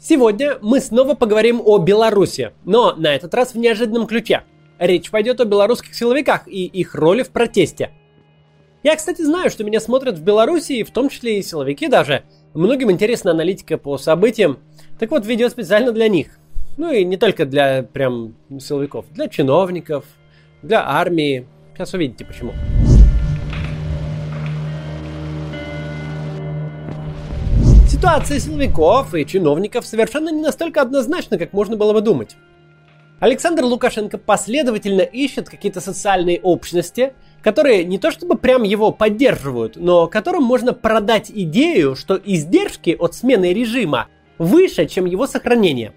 [0.00, 4.44] Сегодня мы снова поговорим о Беларуси, но на этот раз в неожиданном ключе.
[4.78, 7.90] Речь пойдет о белорусских силовиках и их роли в протесте.
[8.84, 12.22] Я, кстати, знаю, что меня смотрят в Беларуси, в том числе и силовики даже.
[12.54, 14.60] Многим интересна аналитика по событиям.
[15.00, 16.38] Так вот, видео специально для них.
[16.76, 20.04] Ну и не только для прям силовиков, для чиновников,
[20.62, 21.48] для армии.
[21.74, 22.52] Сейчас увидите почему.
[27.88, 32.36] Ситуация силовиков и чиновников совершенно не настолько однозначна, как можно было бы думать.
[33.18, 40.06] Александр Лукашенко последовательно ищет какие-то социальные общности, которые не то чтобы прям его поддерживают, но
[40.06, 45.94] которым можно продать идею, что издержки от смены режима выше, чем его сохранение.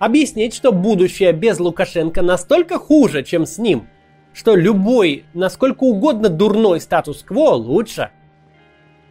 [0.00, 3.86] Объяснить, что будущее без Лукашенко настолько хуже, чем с ним,
[4.34, 8.10] что любой, насколько угодно дурной статус-кво лучше.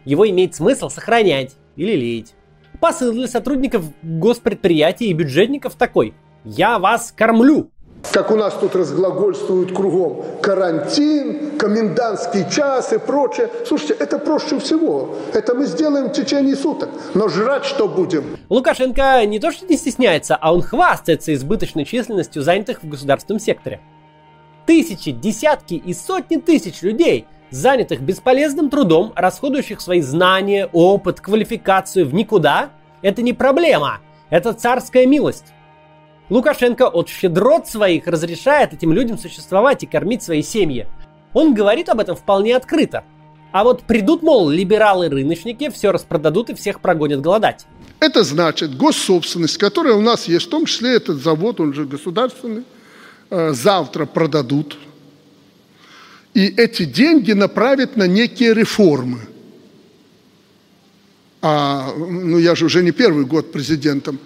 [0.03, 2.33] Его имеет смысл сохранять или леять.
[2.81, 6.13] Посыл для сотрудников госпредприятий и бюджетников такой.
[6.43, 7.71] Я вас кормлю.
[8.11, 13.49] Как у нас тут разглагольствуют кругом карантин, комендантский час и прочее.
[13.65, 15.15] Слушайте, это проще всего.
[15.33, 16.89] Это мы сделаем в течение суток.
[17.15, 18.37] Но жрать что будем?
[18.49, 23.81] Лукашенко не то что не стесняется, а он хвастается избыточной численностью занятых в государственном секторе.
[24.67, 32.13] Тысячи, десятки и сотни тысяч людей– занятых бесполезным трудом, расходующих свои знания, опыт, квалификацию в
[32.13, 35.53] никуда, это не проблема, это царская милость.
[36.29, 40.87] Лукашенко от щедрот своих разрешает этим людям существовать и кормить свои семьи.
[41.33, 43.03] Он говорит об этом вполне открыто.
[43.53, 47.65] А вот придут, мол, либералы-рыночники, все распродадут и всех прогонят голодать.
[47.99, 52.65] Это значит, госсобственность, которая у нас есть, в том числе этот завод, он же государственный,
[53.29, 54.77] э, завтра продадут
[56.37, 59.17] и эти деньги направить на некие реформы.
[61.41, 64.19] А, ну, я же уже не первый год президентом.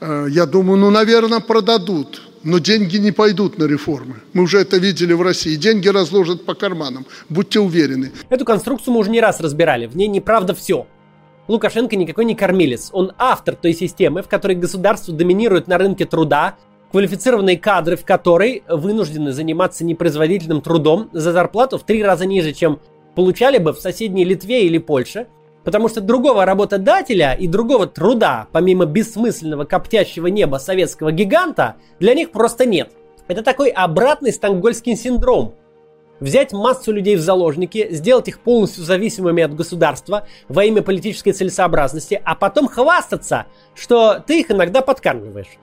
[0.00, 2.22] Э, я думаю, ну, наверное, продадут.
[2.42, 4.14] Но деньги не пойдут на реформы.
[4.32, 5.56] Мы уже это видели в России.
[5.56, 7.04] Деньги разложат по карманам.
[7.28, 8.12] Будьте уверены.
[8.30, 9.86] Эту конструкцию мы уже не раз разбирали.
[9.86, 10.86] В ней неправда все.
[11.48, 12.88] Лукашенко никакой не кормилец.
[12.92, 16.56] Он автор той системы, в которой государство доминирует на рынке труда,
[16.92, 22.80] квалифицированные кадры, в которой вынуждены заниматься непроизводительным трудом за зарплату в три раза ниже, чем
[23.14, 25.26] получали бы в соседней Литве или Польше,
[25.64, 32.30] потому что другого работодателя и другого труда, помимо бессмысленного коптящего неба советского гиганта, для них
[32.30, 32.92] просто нет.
[33.26, 35.54] Это такой обратный стангольский синдром.
[36.20, 42.20] Взять массу людей в заложники, сделать их полностью зависимыми от государства во имя политической целесообразности,
[42.24, 45.58] а потом хвастаться, что ты их иногда подкармливаешь.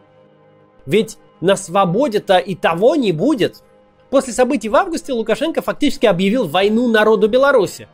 [0.86, 3.64] Ведь на свободе-то и того не будет.
[4.10, 7.88] После событий в августе Лукашенко фактически объявил войну народу Беларуси.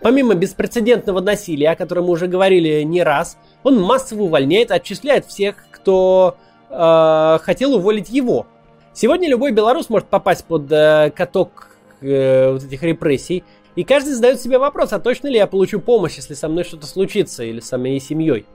[0.00, 5.56] Помимо беспрецедентного насилия, о котором мы уже говорили не раз, он массово увольняет отчисляет всех,
[5.70, 6.36] кто
[6.70, 8.46] э, хотел уволить его.
[8.92, 11.70] Сегодня любой белорус может попасть под э, каток
[12.00, 13.44] э, вот этих репрессий,
[13.74, 16.86] и каждый задает себе вопрос, а точно ли я получу помощь, если со мной что-то
[16.86, 18.46] случится или с моей семьей.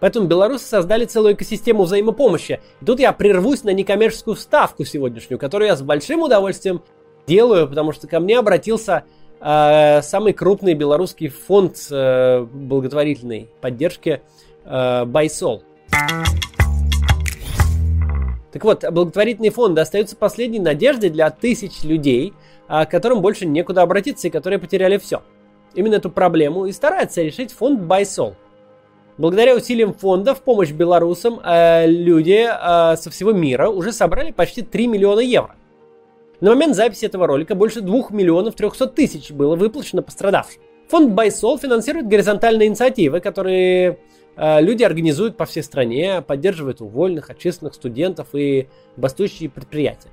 [0.00, 2.60] Поэтому белорусы создали целую экосистему взаимопомощи.
[2.80, 6.82] И тут я прервусь на некоммерческую вставку сегодняшнюю, которую я с большим удовольствием
[7.26, 9.04] делаю, потому что ко мне обратился
[9.40, 14.22] э, самый крупный белорусский фонд э, благотворительной поддержки
[14.64, 15.62] э, Байсол.
[18.52, 22.32] Так вот, благотворительные фонды остаются последней надеждой для тысяч людей,
[22.68, 25.22] э, которым больше некуда обратиться и которые потеряли все.
[25.74, 28.34] Именно эту проблему и старается решить фонд Байсол–
[29.20, 34.62] Благодаря усилиям фонда в помощь белорусам э, люди э, со всего мира уже собрали почти
[34.62, 35.56] 3 миллиона евро.
[36.40, 40.62] На момент записи этого ролика больше 2 миллионов 300 тысяч было выплачено пострадавшим.
[40.88, 43.98] Фонд Байсол финансирует горизонтальные инициативы, которые
[44.36, 50.08] э, люди организуют по всей стране, поддерживают уволенных, отчисленных студентов и бастующие предприятия.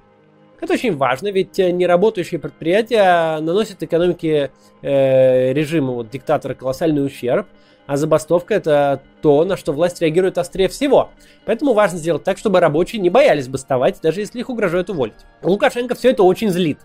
[0.59, 4.51] Это очень важно, ведь неработающие предприятия наносят экономике
[4.81, 7.47] э, режима вот, диктатора колоссальный ущерб,
[7.87, 11.09] а забастовка это то, на что власть реагирует острее всего.
[11.45, 15.15] Поэтому важно сделать так, чтобы рабочие не боялись бастовать, даже если их угрожают уволить.
[15.41, 16.79] Лукашенко все это очень злит.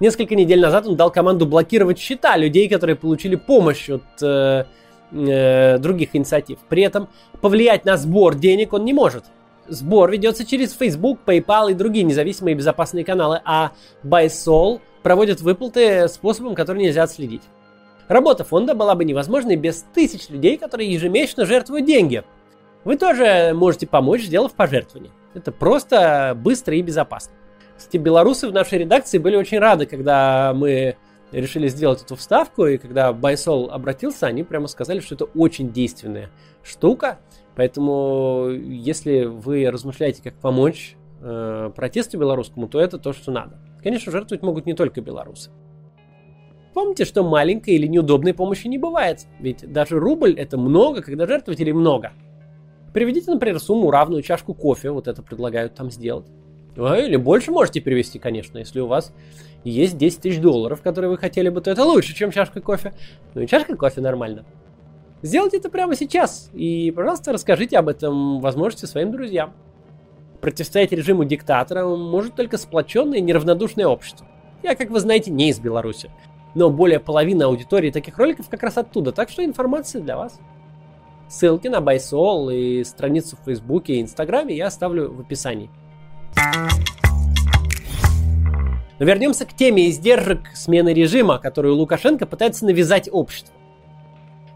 [0.00, 4.64] Несколько недель назад он дал команду блокировать счета людей, которые получили помощь от э,
[5.12, 6.58] э, других инициатив.
[6.68, 7.08] При этом
[7.40, 9.24] повлиять на сбор денег он не может.
[9.66, 13.72] Сбор ведется через Facebook, PayPal и другие независимые безопасные каналы, а
[14.04, 17.42] BuySol проводит выплаты способом, который нельзя отследить.
[18.08, 22.22] Работа фонда была бы невозможной без тысяч людей, которые ежемесячно жертвуют деньги.
[22.84, 25.12] Вы тоже можете помочь, сделав пожертвование.
[25.32, 27.32] Это просто быстро и безопасно.
[27.76, 30.96] Кстати, белорусы в нашей редакции были очень рады, когда мы
[31.32, 36.30] решили сделать эту вставку, и когда Байсол обратился, они прямо сказали, что это очень действенная
[36.62, 37.18] штука,
[37.56, 43.58] Поэтому, если вы размышляете, как помочь э, протесту белорусскому, то это то, что надо.
[43.82, 45.50] Конечно, жертвовать могут не только белорусы.
[46.74, 51.72] Помните, что маленькой или неудобной помощи не бывает, ведь даже рубль это много, когда жертвователей
[51.72, 52.12] много.
[52.92, 56.26] Приведите, например, сумму, равную чашку кофе, вот это предлагают там сделать.
[56.76, 59.14] А, или больше можете перевести, конечно, если у вас
[59.62, 62.92] есть 10 тысяч долларов, которые вы хотели бы, то это лучше, чем чашка кофе.
[63.34, 64.44] Ну и чашка кофе нормально.
[65.22, 69.54] Сделайте это прямо сейчас и, пожалуйста, расскажите об этом возможности своим друзьям.
[70.40, 74.26] Противостоять режиму диктатора может только сплоченное и неравнодушное общество.
[74.62, 76.10] Я, как вы знаете, не из Беларуси.
[76.54, 80.38] Но более половины аудитории таких роликов как раз оттуда, так что информация для вас.
[81.28, 85.70] Ссылки на Байсол и страницу в Фейсбуке и Инстаграме я оставлю в описании.
[88.98, 93.54] Но вернемся к теме издержек смены режима, которую Лукашенко пытается навязать обществу.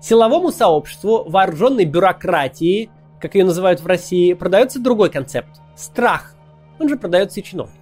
[0.00, 2.90] Силовому сообществу, вооруженной бюрократии,
[3.20, 6.36] как ее называют в России, продается другой концепт– страх.
[6.78, 7.77] Он же продается и чиновникам.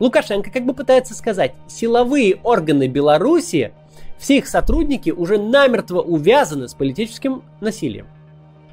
[0.00, 3.72] Лукашенко как бы пытается сказать, силовые органы Беларуси,
[4.18, 8.06] все их сотрудники уже намертво увязаны с политическим насилием.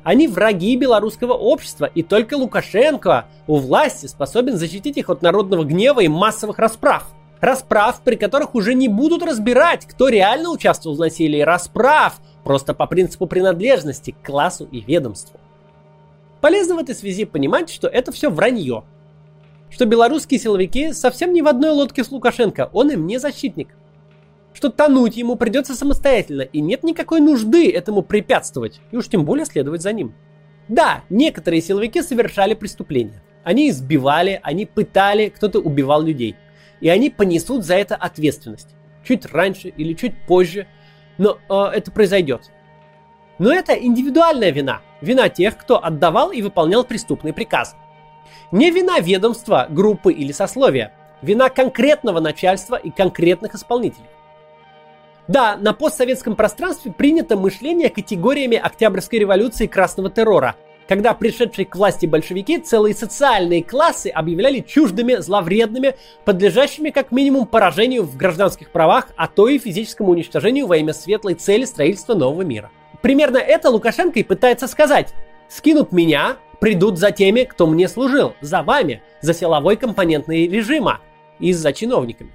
[0.03, 5.99] Они враги белорусского общества, и только Лукашенко у власти способен защитить их от народного гнева
[5.99, 7.07] и массовых расправ.
[7.39, 11.41] Расправ, при которых уже не будут разбирать, кто реально участвовал в насилии.
[11.41, 15.39] Расправ, просто по принципу принадлежности к классу и ведомству.
[16.39, 18.83] Полезно в этой связи понимать, что это все вранье.
[19.71, 23.69] Что белорусские силовики совсем не в одной лодке с Лукашенко, он им не защитник.
[24.53, 29.45] Что тонуть ему придется самостоятельно, и нет никакой нужды этому препятствовать, и уж тем более
[29.45, 30.13] следовать за ним.
[30.67, 33.23] Да, некоторые силовики совершали преступления.
[33.43, 36.35] Они избивали, они пытали, кто-то убивал людей.
[36.81, 38.75] И они понесут за это ответственность.
[39.03, 40.67] Чуть раньше или чуть позже–
[41.21, 42.51] но э, это произойдет.
[43.37, 44.81] Но это индивидуальная вина.
[45.01, 47.75] Вина тех, кто отдавал и выполнял преступные приказы.
[48.51, 50.93] Не вина ведомства, группы или сословия.
[51.21, 54.07] Вина конкретного начальства и конкретных исполнителей.
[55.27, 60.55] Да, на постсоветском пространстве принято мышление категориями Октябрьской революции и Красного террора–
[60.91, 65.95] когда пришедшие к власти большевики целые социальные классы объявляли чуждыми, зловредными,
[66.25, 71.35] подлежащими как минимум поражению в гражданских правах, а то и физическому уничтожению во имя светлой
[71.35, 72.71] цели строительства нового мира.
[73.01, 75.13] Примерно это Лукашенко и пытается сказать.
[75.47, 81.01] Скинут меня, придут за теми, кто мне служил, за вами, за силовой компонентный режима
[81.39, 82.31] и за чиновниками.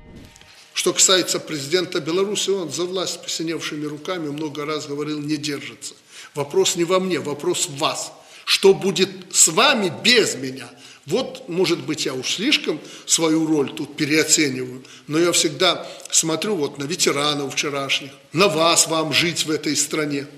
[0.74, 5.94] Что касается президента Беларуси, он за власть посиневшими руками много раз говорил не держится.
[6.34, 8.12] Вопрос не во мне, вопрос в вас–
[8.46, 10.68] что будет с вами без меня?
[11.04, 16.78] Вот, может быть, я уж слишком свою роль тут переоцениваю, но я всегда смотрю вот
[16.78, 20.28] на ветеранов вчерашних, на вас, вам жить в этой стране.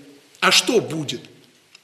[0.40, 1.20] А что будет?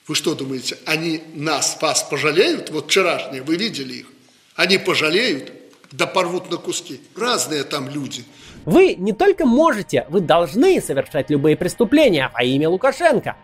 [0.07, 2.71] Вы что думаете, они нас, вас пожалеют?
[2.71, 4.07] Вот вчерашние, вы видели их?
[4.55, 5.53] Они пожалеют?
[5.93, 7.01] Да порвут на куски.
[7.17, 8.25] Разные там люди.
[8.67, 13.37] Вы не только можете, вы должны совершать любые преступления во имя Лукашенко.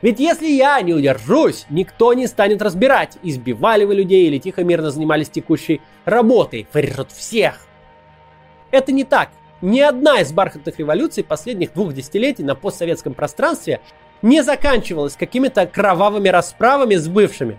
[0.00, 4.90] Ведь если я не удержусь, никто не станет разбирать, избивали вы людей или тихо мирно
[4.90, 6.66] занимались текущей работой.
[6.72, 7.60] Вырежут всех.
[8.72, 9.30] Это не так.
[9.60, 13.80] Ни одна из бархатных революций последних двух десятилетий на постсоветском пространстве
[14.22, 17.58] не заканчивалась какими-то кровавыми расправами с бывшими.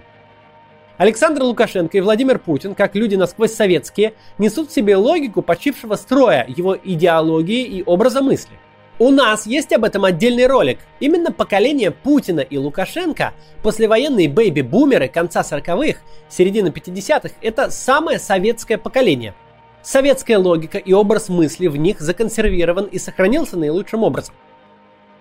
[0.98, 6.46] Александр Лукашенко и Владимир Путин, как люди насквозь советские, несут в себе логику почившего строя,
[6.48, 8.54] его идеологии и образа мысли.
[9.00, 10.80] У нас есть об этом отдельный ролик.
[11.00, 13.34] Именно поколение Путина и Лукашенко,
[13.64, 16.00] послевоенные бэйби-бумеры конца 40-х,
[16.30, 19.34] середины 50-х, это самое советское поколение.
[19.82, 24.36] Советская логика и образ мысли в них законсервирован и сохранился наилучшим образом.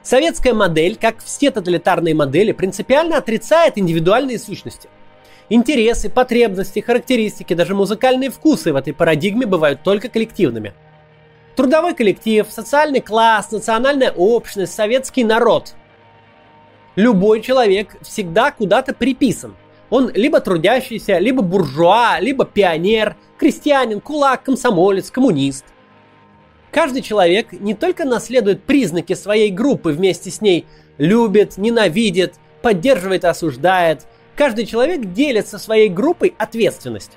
[0.03, 4.89] Советская модель, как все тоталитарные модели, принципиально отрицает индивидуальные сущности.
[5.49, 10.75] Интересы, потребности, характеристики, даже музыкальные вкусы в этой парадигме бывают только коллективными–
[11.55, 15.75] Трудовой коллектив, социальный класс, национальная общность, советский народ.
[16.97, 19.55] Любой человек всегда куда-то приписан.
[19.91, 25.67] Он либо трудящийся, либо буржуа, либо пионер, крестьянин, кулак, комсомолец, коммунист.
[26.73, 34.07] Каждый человек не только наследует признаки своей группы вместе с ней, любит, ненавидит, поддерживает осуждает.
[34.35, 37.13] Каждый человек делит со своей группой ответственность.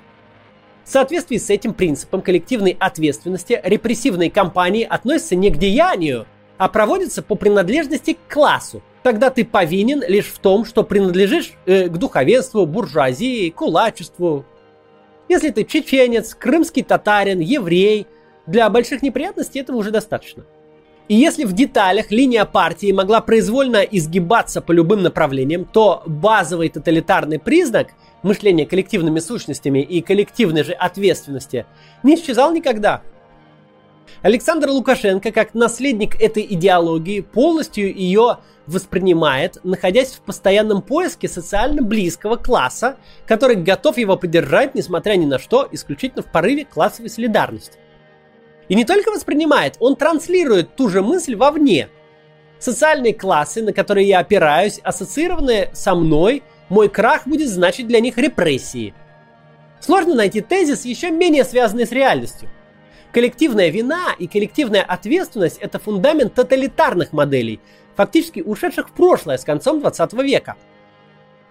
[0.84, 6.26] В соответствии с этим принципом коллективной ответственности репрессивные кампании относятся не к деянию,
[6.58, 8.82] а проводятся по принадлежности к классу.
[9.02, 14.44] Тогда ты повинен лишь в том, что принадлежишь э, к духовенству, буржуазии, кулачеству.
[15.28, 18.06] Если ты чеченец, крымский татарин, еврей,
[18.46, 20.44] для больших неприятностей этого уже достаточно.
[21.08, 27.38] И если в деталях линия партии могла произвольно изгибаться по любым направлениям, то базовый тоталитарный
[27.38, 27.88] признак
[28.22, 31.64] мышления коллективными сущностями и коллективной же ответственности
[32.02, 33.02] не исчезал никогда.
[34.22, 42.34] Александр Лукашенко, как наследник этой идеологии, полностью ее воспринимает, находясь в постоянном поиске социально близкого
[42.34, 47.78] класса, который готов его поддержать, несмотря ни на что, исключительно в порыве классовой солидарности.
[48.68, 51.88] И не только воспринимает, он транслирует ту же мысль вовне.
[52.58, 58.18] Социальные классы, на которые я опираюсь, ассоциированы со мной, мой крах будет значить для них
[58.18, 58.94] репрессии.
[59.80, 62.48] Сложно найти тезис, еще менее связанный с реальностью.
[63.12, 67.60] Коллективная вина и коллективная ответственность– это фундамент тоталитарных моделей,
[67.94, 70.56] фактически ушедших в прошлое с концом 20 века–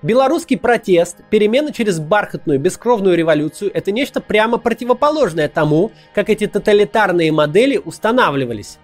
[0.05, 7.31] Белорусский протест, перемена через бархатную бескровную революцию– это нечто прямо противоположное тому, как эти тоталитарные
[7.31, 8.77] модели устанавливались.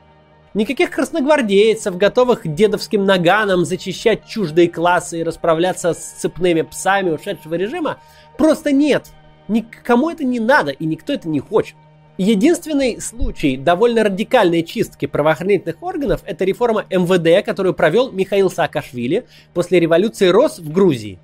[0.56, 8.00] Никаких красногвардейцев, готовых дедовским наганом зачищать чуждые классы и расправляться с цепными псами ушедшего режима,
[8.36, 9.12] просто нет.
[9.48, 11.75] Никому это не надо, и никто это не хочет.
[12.24, 19.25] Единственный случай довольно радикальной чистки правоохранительных органов– это реформа МВД, которую провел Михаил Саакашвили
[19.56, 21.18] после революции РОС в Грузии.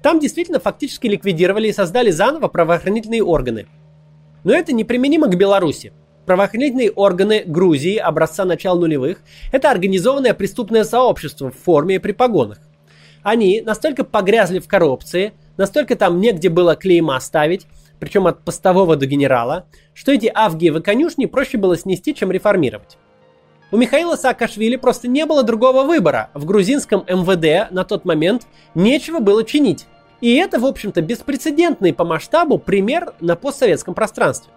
[0.00, 3.66] Там действительно фактически ликвидировали и создали заново правоохранительные органы.
[4.44, 5.92] Но это неприменимо к Беларуси.
[6.24, 9.18] Правоохранительные органы Грузии образца начала нулевых–
[9.50, 12.60] это организованное преступное сообщество в форме и при погонах.
[13.24, 17.66] Они настолько погрязли в коррупции, настолько там негде было клейма ставить,
[18.00, 22.96] причем от постового до генерала, что эти авгиевы конюшни проще было снести, чем реформировать.
[23.70, 26.30] У Михаила Саакашвили просто не было другого выбора.
[26.32, 29.86] В грузинском МВД на тот момент нечего было чинить.
[30.22, 34.52] И это, в общем-то, беспрецедентный по масштабу пример на постсоветском пространстве.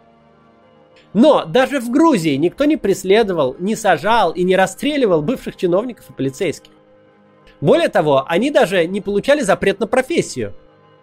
[1.14, 6.14] Но даже в Грузии никто не преследовал, не сажал и не расстреливал бывших чиновников и
[6.14, 6.72] полицейских.
[7.60, 10.54] Более того, они даже не получали запрет на профессию–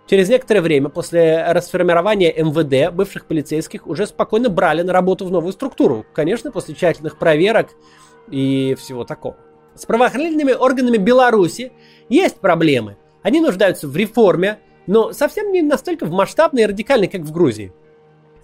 [0.08, 5.52] Через некоторое время после расформирования МВД бывших полицейских уже спокойно брали на работу в новую
[5.52, 6.06] структуру.
[6.14, 7.68] Конечно, после тщательных проверок
[8.30, 9.36] и всего такого.
[9.74, 11.72] С правоохранительными органами Беларуси
[12.08, 12.96] есть проблемы.
[13.22, 17.74] Они нуждаются в реформе, но совсем не настолько в масштабной и радикальной, как в Грузии.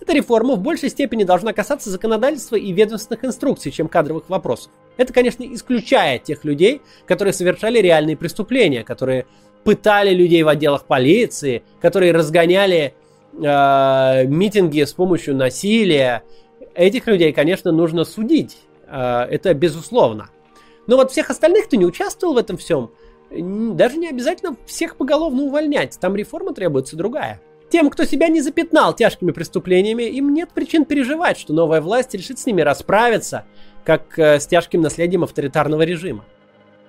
[0.02, 4.70] Эта реформа в большей степени должна касаться законодательства и ведомственных инструкций, чем кадровых вопросов.
[4.98, 9.26] Это, конечно, исключая тех людей, которые совершали реальные преступления, которые
[9.64, 12.94] пытали людей в отделах полиции, которые разгоняли
[13.32, 16.22] э, митинги с помощью насилия.
[16.74, 18.58] Этих людей, конечно, нужно судить.
[18.86, 20.30] Э, это безусловно.
[20.86, 22.90] Но вот всех остальных, кто не участвовал в этом всем,
[23.30, 25.98] даже не обязательно всех поголовно увольнять.
[25.98, 27.40] Там реформа требуется другая.
[27.70, 32.38] Тем, кто себя не запятнал тяжкими преступлениями, им нет причин переживать, что новая власть решит
[32.38, 33.46] с ними расправиться,
[33.84, 36.24] как э, с тяжким наследием авторитарного режима.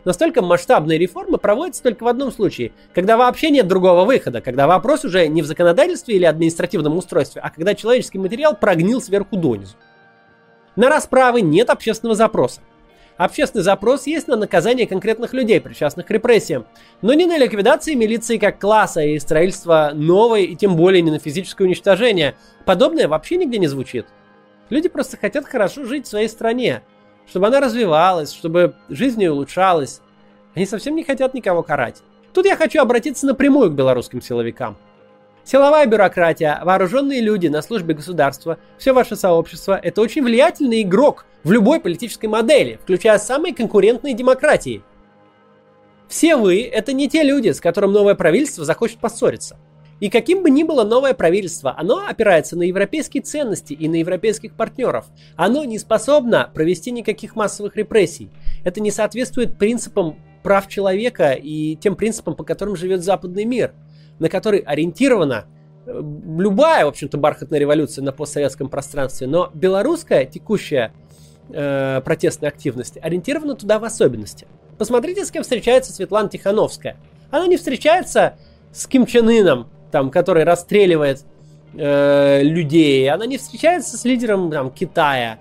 [0.06, 5.04] Настолько масштабные реформы проводятся только в одном случае, когда вообще нет другого выхода, когда вопрос
[5.04, 9.76] уже не в законодательстве или административном устройстве, а когда человеческий материал прогнил сверху донизу.
[10.76, 12.62] На расправы нет общественного запроса.
[13.18, 16.66] Общественный запрос есть на наказание конкретных людей, причастных к репрессиям,
[17.02, 21.20] но не на ликвидации милиции как класса и строительство новой, и тем более не на
[21.20, 22.36] физическое уничтожение.
[22.66, 24.06] Подобное вообще нигде не звучит.
[24.70, 26.84] Люди просто хотят хорошо жить в своей стране,
[27.28, 30.02] чтобы она развивалась, чтобы жизнь ее улучшалась.
[30.54, 32.02] Они совсем не хотят никого карать.
[32.34, 34.78] Тут я хочу обратиться напрямую к белорусским силовикам.
[35.44, 41.52] Силовая бюрократия, вооруженные люди на службе государства, все ваше сообщество– это очень влиятельный игрок в
[41.52, 44.82] любой политической модели, включая самые конкурентные демократии.
[46.08, 49.58] Все вы– это не те люди, с которым новое правительство захочет поссориться.
[50.00, 54.54] И каким бы ни было новое правительство, оно опирается на европейские ценности и на европейских
[54.54, 55.06] партнеров.
[55.38, 58.30] Оно не способно провести никаких массовых репрессий.
[58.66, 63.74] Это не соответствует принципам прав человека и тем принципам, по которым живет западный мир,
[64.20, 65.46] на который ориентирована
[65.86, 66.04] э,
[66.38, 69.28] любая, в общем-то, бархатная революция на постсоветском пространстве.
[69.28, 70.94] Но белорусская текущая
[71.50, 74.46] э, протестная активность ориентирована туда в особенности.
[74.78, 76.98] Посмотрите, с кем встречается Светлана Тихановская.
[77.32, 78.38] Она не встречается
[78.72, 81.24] с Ким Чен Ыном, там, который расстреливает
[81.74, 85.40] э, людей, она не встречается с лидером там, Китая.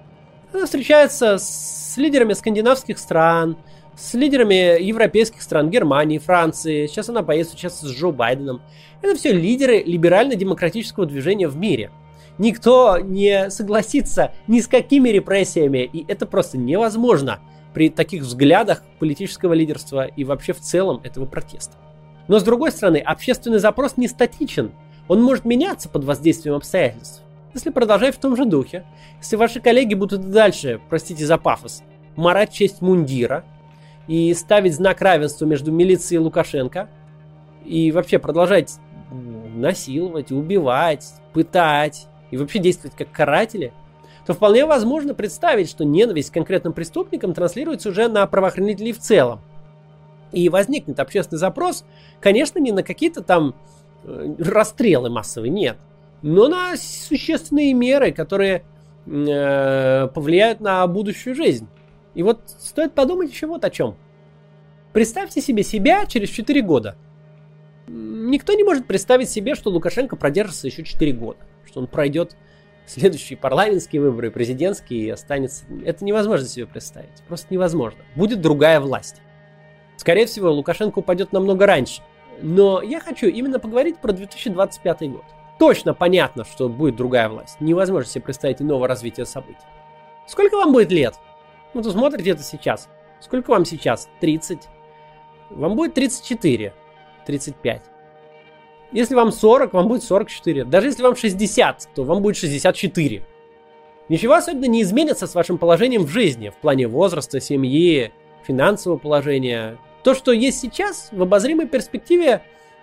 [0.53, 3.57] Она встречается с лидерами скандинавских стран,
[3.97, 6.87] с лидерами европейских стран, Германии, Франции.
[6.87, 8.63] Сейчас она поедет сейчас с Джо Байденом.
[9.03, 11.91] Это все лидеры либерально-демократического движения в мире.
[12.39, 17.41] Никто не согласится ни с какими репрессиями, и это просто невозможно
[17.73, 21.75] при таких взглядах политического лидерства и вообще в целом этого протеста.
[22.29, 24.73] Но с другой стороны, общественный запрос не статичен.
[25.09, 27.23] Он может меняться под воздействием обстоятельств.
[27.53, 28.85] Если продолжать в том же духе,
[29.21, 31.83] если ваши коллеги будут дальше, простите за пафос,
[32.17, 33.45] марать честь мундира
[34.09, 36.89] и ставить знак равенства между милицией и Лукашенко,
[37.65, 38.79] и вообще продолжать
[39.55, 43.73] насиловать, убивать, пытать и вообще действовать как каратели,
[44.27, 49.41] то вполне возможно представить, что ненависть к конкретным преступникам транслируется уже на правоохранителей в целом.
[50.35, 51.85] И возникнет общественный запрос,
[52.21, 53.55] конечно, не на какие-то там
[54.03, 55.77] э, расстрелы массовые, нет,
[56.23, 58.65] но на существенные меры, которые
[59.07, 61.69] э, повлияют на будущую жизнь.
[62.15, 63.97] И вот стоит подумать еще вот о чем.
[64.93, 66.97] Представьте себе себя через 4 года.
[67.87, 72.37] Никто не может представить себе, что Лукашенко продержится еще 4 года, что он пройдет
[72.87, 75.65] следующие парламентские выборы, президентские и останется...
[75.85, 78.01] Это невозможно себе представить, просто невозможно.
[78.15, 79.21] Будет другая власть.
[79.97, 82.03] Скорее всего, Лукашенко упадет намного раньше.
[82.41, 85.25] Но я хочу именно поговорить про 2025 год.
[85.59, 87.61] Точно понятно, что будет другая власть.
[87.61, 89.67] Невозможно себе представить иного развития событий.
[90.27, 91.15] Сколько вам будет лет?
[91.75, 92.89] Ну, то смотрите это сейчас.
[93.21, 94.09] Сколько вам сейчас?
[94.21, 94.69] 30?
[95.51, 96.73] Вам будет 34,
[97.27, 97.83] 35.
[98.93, 100.65] Если вам 40, вам будет 44.
[100.65, 103.25] Даже если вам 60, то вам будет 64.
[104.09, 108.13] Ничего особенно не изменится с вашим положением в жизни, в плане возраста, семьи,
[108.47, 109.79] финансового положения.
[110.03, 112.43] То, что есть сейчас, в обозримой перспективе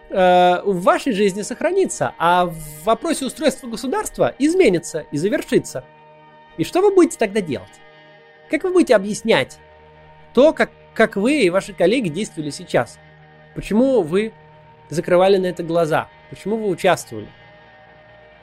[0.10, 5.84] э, в вашей жизни сохранится, а в вопросе устройства государства изменится и завершится.
[6.58, 7.70] И что вы будете тогда делать?
[8.50, 9.60] Как вы будете объяснять
[10.34, 13.00] то, как, как вы и ваши коллеги действовали сейчас?
[13.56, 14.34] Почему вы
[14.89, 16.10] закрывали на это глаза?
[16.30, 17.27] Почему вы участвовали?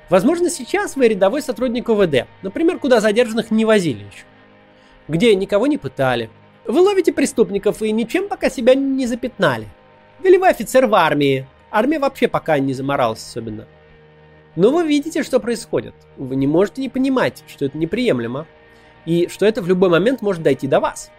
[0.09, 4.25] Возможно, сейчас вы рядовой сотрудник ОВД, например, куда задержанных не возили еще,
[5.07, 6.31] где никого не пытали.
[6.69, 9.67] Вы ловите преступников и ничем пока себя не запятнали.
[10.23, 11.49] Или вы офицер в армии.
[11.71, 13.67] Армия вообще пока не заморалась особенно.
[14.55, 15.95] Но вы видите, что происходит.
[16.19, 18.47] Вы не можете не понимать, что это неприемлемо
[19.07, 21.11] и что это в любой момент может дойти до вас.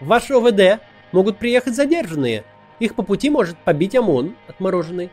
[0.00, 0.80] В ваше ОВД
[1.12, 2.44] могут приехать задержанные.
[2.80, 5.10] Их по пути может побить ОМОН отмороженный.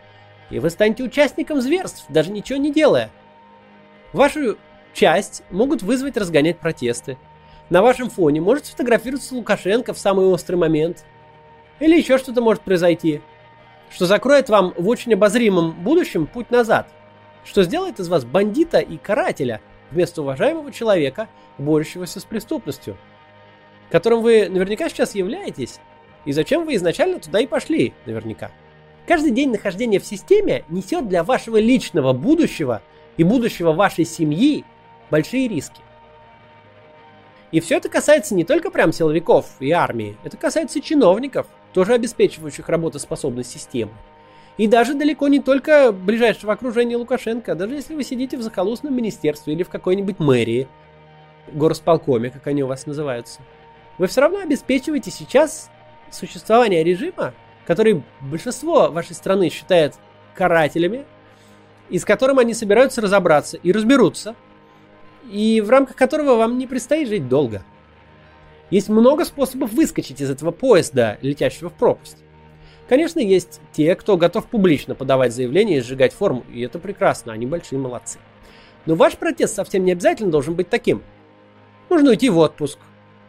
[0.50, 3.10] И вы станете участником зверств, даже ничего не делая.
[4.14, 4.58] Вашу
[4.94, 7.18] часть могут вызвать разгонять протесты.
[7.74, 11.04] На вашем фоне может сфотографироваться Лукашенко в самый острый момент.
[11.80, 13.22] Или еще что-то может произойти,
[13.90, 16.88] что закроет вам в очень обозримом будущем путь назад.
[17.44, 19.60] Что сделает из вас бандита и карателя
[19.90, 22.96] вместо уважаемого человека– борющегося с преступностью,
[23.90, 25.80] которым вы наверняка сейчас являетесь,
[26.26, 28.52] и зачем вы изначально туда и пошли, наверняка.
[29.08, 32.84] Каждый день нахождения в системе несет для вашего личного будущего
[33.18, 34.64] и будущего вашей семьи
[35.10, 35.82] большие риски.
[37.54, 42.68] И все это касается не только прям силовиков и армии, это касается чиновников, тоже обеспечивающих
[42.68, 43.94] работоспособность системы.
[44.58, 49.54] И даже далеко не только ближайшего окружения Лукашенко, даже если вы сидите в захолустном министерстве
[49.54, 50.68] или в какой-нибудь мэрии–
[51.52, 53.42] горосполкоме, как они у вас называются,
[53.98, 55.70] вы все равно обеспечиваете сейчас
[56.12, 57.34] существование режима,
[57.66, 59.94] который большинство вашей страны считает
[60.34, 61.06] карателями,
[61.90, 64.36] и с которым они собираются разобраться и разберутся,
[65.32, 67.64] и в рамках которого вам не предстоит жить долго.
[68.70, 72.18] Есть много способов выскочить из этого поезда, летящего в пропасть.
[72.90, 77.46] Конечно, есть те, кто готов публично подавать заявления и сжигать форму, и это прекрасно, они
[77.46, 78.20] большие молодцы.
[78.86, 81.02] Но ваш протест совсем не обязательно должен быть таким.
[81.90, 82.80] Можно уйти в отпуск.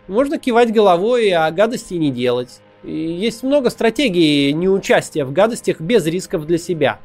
[0.09, 2.61] Можно кивать головой, а гадости не делать.
[2.83, 6.99] И есть много стратегий неучастия в гадостях без рисков для себя.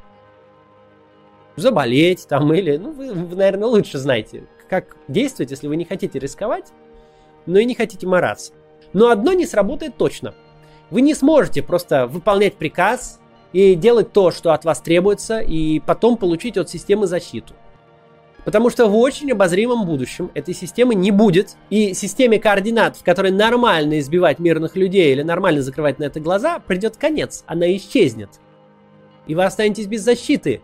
[1.55, 2.77] Заболеть там или...
[2.77, 6.67] Ну, вы, вы, наверное, лучше знаете, как действовать, если вы не хотите рисковать,
[7.45, 8.53] но и не хотите мораться.
[8.93, 10.33] Но одно не сработает точно.
[10.89, 13.19] Вы не сможете просто выполнять приказ
[13.53, 17.53] и делать то, что от вас требуется, и потом получить от системы защиту.
[18.45, 21.55] Потому что в очень обозримом будущем этой системы не будет.
[21.69, 26.59] И системе координат, в которой нормально избивать мирных людей или нормально закрывать на это глаза,
[26.59, 27.43] придет конец.
[27.45, 28.29] Она исчезнет.
[29.27, 30.61] И вы останетесь без защиты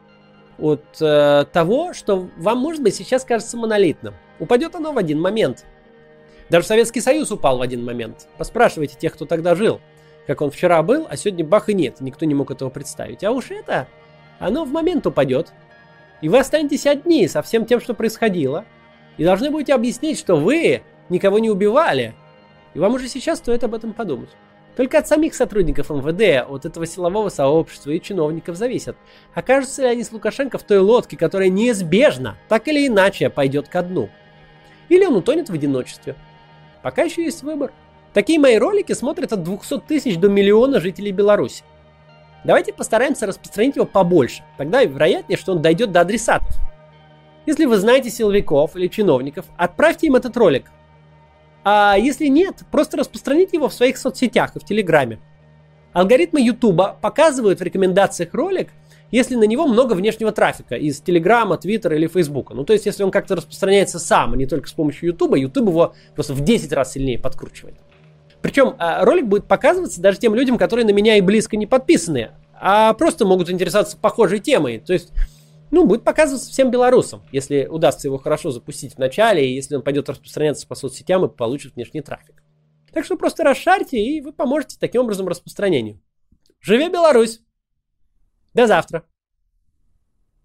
[0.58, 4.14] от э, того, что вам, может быть, сейчас кажется монолитным.
[4.40, 5.66] Упадет оно в один момент.
[6.50, 8.28] Даже Советский Союз упал в один момент.
[8.38, 9.82] Поспрашивайте тех, кто тогда жил.
[10.28, 12.02] Как он вчера был, а сегодня бах и нет.
[12.02, 13.24] Никто не мог этого представить.
[13.24, 13.88] А уж это,
[14.40, 15.52] оно в момент упадет.
[16.22, 18.66] И вы останетесь одни со всем тем, что происходило.
[19.18, 22.16] И должны будете объяснить, что вы никого не убивали.
[22.74, 24.30] И вам уже сейчас стоит об этом подумать.
[24.76, 28.98] Только от самих сотрудников МВД, от этого силового сообщества и чиновников зависит,
[29.34, 33.82] окажутся ли они с Лукашенко в той лодке, которая неизбежно, так или иначе, пойдет ко
[33.82, 34.10] дну.
[34.90, 36.16] Или он утонет в одиночестве.
[36.84, 37.72] Пока еще есть выбор.
[38.14, 41.64] Такие мои ролики смотрят от 200 тысяч до миллиона жителей Беларуси.
[42.44, 44.44] Давайте постараемся распространить его побольше.
[44.58, 46.54] Тогда вероятнее, что он дойдет до адресатов.
[47.46, 50.72] Если вы знаете силовиков или чиновников, отправьте им этот ролик.
[51.68, 55.20] А если нет, просто распространите его в своих соцсетях и в Телеграме.
[55.94, 58.70] Алгоритмы YouTube показывают в рекомендациях ролик,
[59.10, 62.54] если на него много внешнего трафика из Телеграма, Твиттера или Фейсбука.
[62.54, 65.70] Ну, то есть, если он как-то распространяется сам, а не только с помощью YouTube, YouTube
[65.70, 67.78] его просто в 10 раз сильнее подкручивает.
[68.44, 72.30] Причем а, ролик будет показываться даже тем людям, которые на меня и близко не подписаны,
[72.54, 74.78] а просто могут интересоваться похожей темой.
[74.78, 75.14] То есть,
[75.72, 79.82] ну, будет показываться всем белорусам, если удастся его хорошо запустить в начале, и если он
[79.82, 82.44] пойдет распространяться по соцсетям и получит внешний трафик.
[82.94, 86.02] Так что просто расшарьте, и вы поможете таким образом распространению.
[86.62, 87.42] Живи Беларусь!
[88.54, 89.06] До завтра!